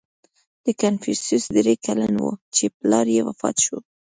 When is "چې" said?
2.55-2.65